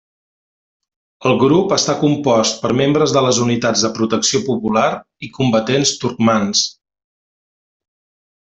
El 1.31 1.35
grup 1.43 1.75
està 1.75 1.95
compost 1.99 2.57
per 2.63 2.71
membres 2.79 3.13
de 3.17 3.23
les 3.27 3.41
Unitats 3.45 3.83
de 3.87 3.91
Protecció 3.99 4.41
Popular 4.49 4.87
i 5.29 5.31
combatents 5.37 5.93
turcmans. 6.05 6.65